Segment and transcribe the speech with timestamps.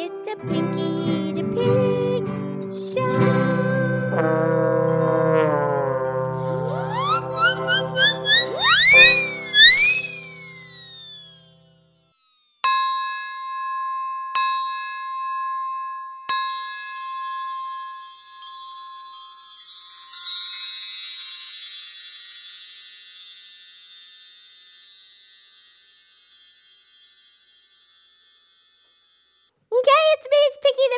[0.00, 1.17] It's a Pinky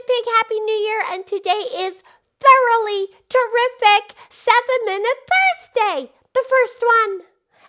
[0.01, 0.25] the Pig.
[0.37, 2.03] Happy New Year, and today is
[2.41, 7.21] thoroughly terrific Seven Minute Thursday, the first one.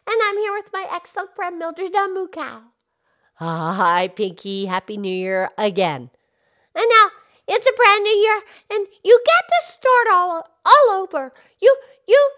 [0.07, 2.61] And I'm here with my excellent friend Mildred Moo Cow.
[3.35, 4.65] Hi, Pinky.
[4.65, 6.09] Happy New Year again.
[6.75, 7.09] And now
[7.47, 11.33] it's a brand new year, and you get to start all all over.
[11.59, 11.75] You
[12.07, 12.31] you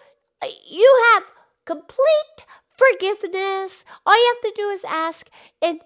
[0.67, 1.23] you have
[1.65, 2.45] complete
[2.77, 3.85] forgiveness.
[4.05, 5.29] All you have to do is ask,
[5.61, 5.81] and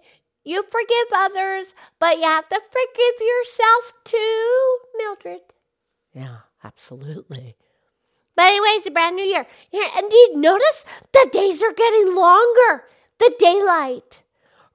[0.47, 5.41] you forgive others, but you have to forgive yourself too, Mildred.
[6.13, 7.55] Yeah, absolutely.
[8.35, 9.45] But anyways, a brand new year.
[9.71, 12.85] Here, and do you notice the days are getting longer?
[13.19, 14.23] The daylight.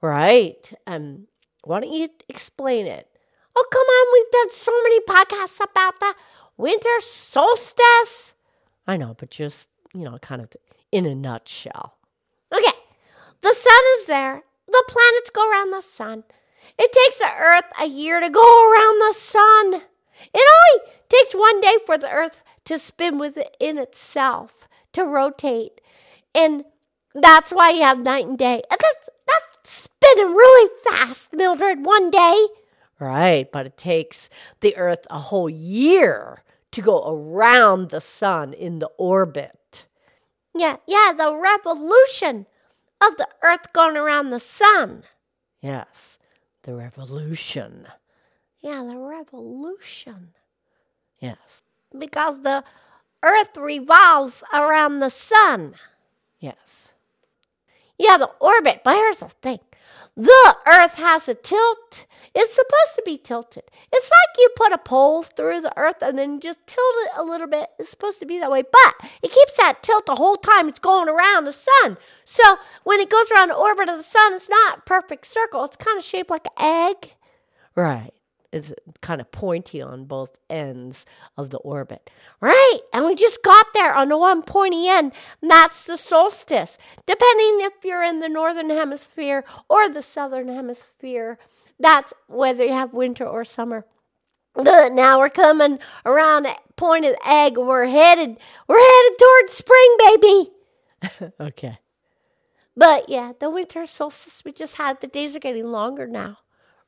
[0.01, 0.73] Right.
[0.85, 1.27] Um,
[1.63, 3.07] why don't you explain it?
[3.55, 4.13] Oh, come on.
[4.13, 6.13] We've done so many podcasts about the
[6.57, 8.33] winter solstice.
[8.85, 10.49] I know, but just, you know, kind of
[10.91, 11.95] in a nutshell.
[12.53, 12.77] Okay.
[13.41, 14.43] The sun is there.
[14.73, 16.23] The planets go around the sun.
[16.79, 19.73] It takes the earth a year to go around the sun.
[20.33, 25.79] It only takes one day for the earth to spin within itself, to rotate.
[26.33, 26.65] And
[27.13, 28.63] that's why you have night and day.
[28.71, 32.47] And that's, that's spinning really fast, Mildred, one day.
[32.99, 34.27] Right, but it takes
[34.61, 39.85] the Earth a whole year to go around the sun in the orbit.
[40.55, 42.47] Yeah, yeah, the revolution
[43.07, 45.03] of the earth going around the sun.
[45.61, 46.19] Yes,
[46.63, 47.87] the revolution.
[48.61, 50.29] Yeah, the revolution.
[51.19, 51.63] Yes,
[51.97, 52.63] Because the
[53.23, 55.75] earth revolves around the sun.
[56.39, 56.92] yes.
[58.03, 58.81] Yeah, the orbit.
[58.83, 59.59] But here's the thing
[60.17, 62.05] the earth has a tilt.
[62.35, 63.63] It's supposed to be tilted.
[63.91, 67.23] It's like you put a pole through the earth and then just tilt it a
[67.23, 67.69] little bit.
[67.79, 70.79] It's supposed to be that way, but it keeps that tilt the whole time it's
[70.79, 71.97] going around the sun.
[72.25, 75.63] So when it goes around the orbit of the sun, it's not a perfect circle.
[75.63, 77.15] It's kind of shaped like an egg.
[77.75, 78.13] Right.
[78.53, 78.71] It's
[79.01, 82.11] kind of pointy on both ends of the orbit.
[82.39, 82.79] Right.
[82.93, 85.11] And we just got there on the one pointy end.
[85.41, 86.77] And that's the solstice.
[87.07, 91.39] Depending if you're in the northern hemisphere or the southern hemisphere,
[91.79, 93.87] that's whether you have winter or summer.
[94.55, 94.93] Good.
[94.93, 97.57] Now we're coming around the point of the egg.
[97.57, 98.37] We're headed
[98.67, 100.49] we're headed towards spring, baby.
[101.39, 101.79] Okay.
[102.77, 106.37] But yeah, the winter solstice we just had, the days are getting longer now.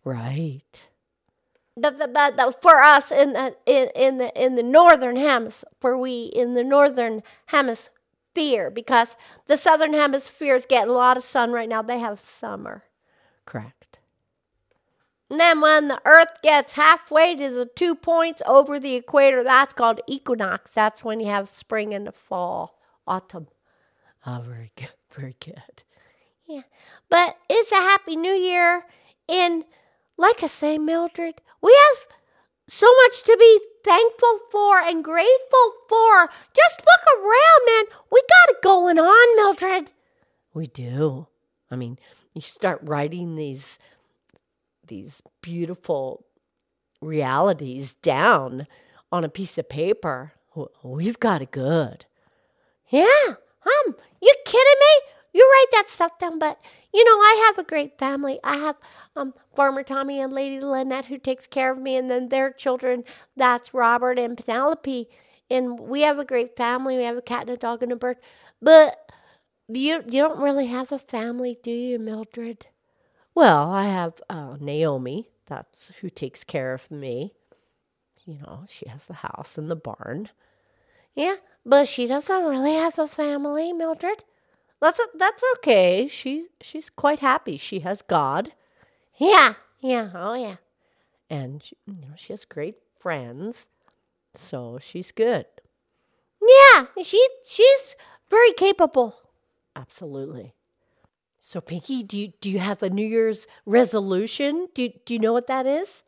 [0.03, 0.87] Right.
[1.77, 5.69] The, the, the, the, for us in the in, in the in the northern hemisphere,
[5.79, 9.15] for we in the northern hemisphere, because
[9.47, 11.81] the southern hemisphere is getting a lot of sun right now.
[11.81, 12.83] They have summer,
[13.45, 13.99] Correct.
[15.29, 19.73] and then when the Earth gets halfway to the two points over the equator, that's
[19.73, 20.71] called equinox.
[20.71, 23.47] That's when you have spring and the fall, autumn.
[24.25, 24.89] Ah, very good.
[25.15, 25.83] Very good.
[26.45, 26.63] Yeah,
[27.09, 28.83] but it's a happy new year,
[29.29, 29.63] and
[30.17, 32.07] like I say, Mildred, we have
[32.67, 36.29] so much to be thankful for and grateful for.
[36.53, 37.83] Just look around, man.
[38.11, 39.91] We got it going on, Mildred.
[40.53, 41.27] We do.
[41.71, 41.97] I mean,
[42.35, 43.79] you start writing these
[44.87, 46.25] these beautiful
[47.01, 48.67] realities down
[49.11, 50.33] on a piece of paper.
[50.83, 52.05] We've got it good.
[52.89, 55.11] Yeah, um, you kidding me?
[55.33, 56.59] You write that stuff down, but
[56.93, 58.39] you know I have a great family.
[58.43, 58.77] I have
[59.15, 63.03] um Farmer Tommy and Lady Lynette who takes care of me, and then their children.
[63.35, 65.09] That's Robert and Penelope,
[65.49, 66.97] and we have a great family.
[66.97, 68.17] We have a cat and a dog and a bird.
[68.61, 69.11] But
[69.67, 72.67] you you don't really have a family, do you, Mildred?
[73.33, 75.29] Well, I have uh, Naomi.
[75.47, 77.33] That's who takes care of me.
[78.25, 80.29] You know, she has the house and the barn.
[81.15, 81.35] Yeah,
[81.65, 84.23] but she doesn't really have a family, Mildred.
[84.81, 86.07] That's that's okay.
[86.07, 87.57] She she's quite happy.
[87.57, 88.53] She has God,
[89.17, 90.57] Yeah, yeah, oh yeah.
[91.29, 93.67] and she, you know she has great friends,
[94.33, 95.45] so she's good.
[96.41, 97.95] Yeah, she she's
[98.29, 99.15] very capable.
[99.75, 100.53] Absolutely.
[101.37, 104.67] So, Pinky, do you, do you have a New Year's resolution?
[104.73, 106.03] Do you, do you know what that is?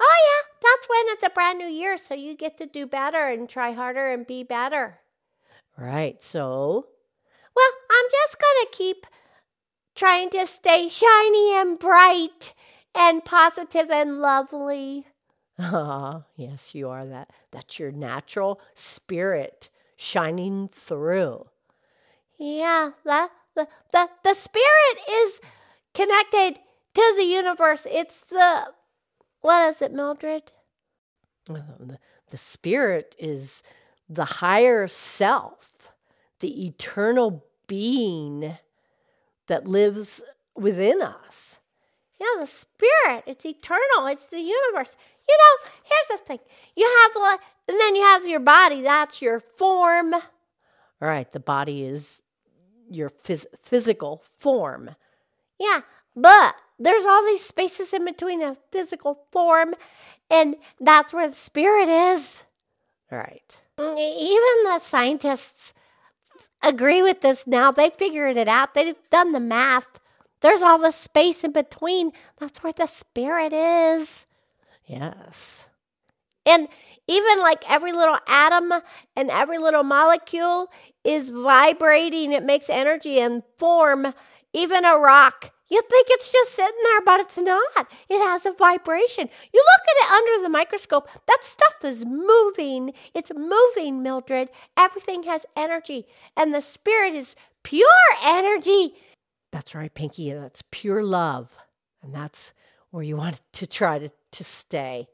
[0.00, 3.28] Oh yeah, that's when it's a brand new year, so you get to do better
[3.28, 4.98] and try harder and be better.
[5.78, 6.22] Right.
[6.22, 6.86] So,
[7.56, 8.36] Well, I'm just
[10.02, 12.52] trying to stay shiny and bright
[12.92, 15.06] and positive and lovely.
[15.60, 17.30] Ah, yes, you are that.
[17.52, 21.46] That's your natural spirit shining through.
[22.36, 25.40] Yeah, the, the, the, the spirit is
[25.94, 26.58] connected
[26.94, 27.86] to the universe.
[27.88, 28.72] It's the,
[29.40, 30.50] what is it, Mildred?
[31.44, 33.62] The, the spirit is
[34.08, 35.92] the higher self,
[36.40, 38.58] the eternal being
[39.52, 40.22] that lives
[40.56, 41.58] within us.
[42.18, 43.24] Yeah, the spirit.
[43.26, 44.06] It's eternal.
[44.06, 44.96] It's the universe.
[45.28, 46.38] You know, here's the thing.
[46.74, 48.80] You have like, and then you have your body.
[48.80, 50.14] That's your form.
[50.14, 50.22] All
[51.00, 52.22] right, the body is
[52.90, 54.96] your phys- physical form.
[55.60, 55.80] Yeah,
[56.16, 59.74] but there's all these spaces in between a physical form,
[60.30, 62.44] and that's where the spirit is.
[63.10, 63.60] All right.
[63.78, 65.74] Mm, even the scientists
[66.62, 67.72] agree with this now.
[67.72, 68.74] They figured it out.
[68.74, 70.00] They've done the math.
[70.40, 72.12] There's all the space in between.
[72.38, 74.26] That's where the spirit is.
[74.86, 75.66] Yes.
[76.44, 76.68] And
[77.06, 78.72] even like every little atom
[79.16, 80.68] and every little molecule
[81.04, 84.12] is vibrating, it makes energy and form.
[84.52, 87.90] Even a rock, you think it's just sitting there, but it's not.
[88.10, 89.26] It has a vibration.
[89.54, 92.92] You look at it under the microscope, that stuff is moving.
[93.14, 94.50] It's moving, Mildred.
[94.76, 97.88] Everything has energy, and the spirit is pure
[98.22, 98.92] energy.
[99.50, 100.30] That's right, Pinky.
[100.34, 101.56] That's pure love.
[102.02, 102.52] And that's
[102.90, 105.08] where you want to try to, to stay.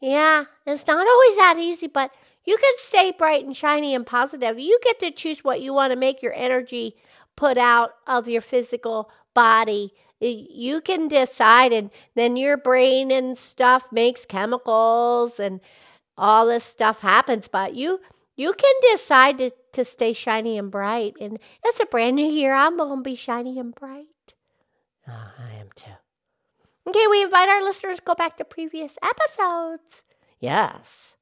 [0.00, 2.10] Yeah, it's not always that easy, but
[2.46, 4.58] you can stay bright and shiny and positive.
[4.58, 6.96] You get to choose what you want to make your energy
[7.36, 9.92] put out of your physical body.
[10.20, 15.60] You can decide, and then your brain and stuff makes chemicals and
[16.16, 18.00] all this stuff happens, but you
[18.34, 21.14] you can decide to, to stay shiny and bright.
[21.20, 22.52] And it's a brand new year.
[22.52, 24.06] I'm going to be shiny and bright.
[25.06, 25.98] Oh, I am too.
[26.88, 30.02] Okay, we invite our listeners to go back to previous episodes.
[30.40, 31.14] Yes.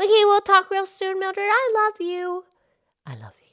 [0.00, 1.46] Okay, we'll talk real soon, Mildred.
[1.48, 2.44] I love you.
[3.06, 3.45] I love you.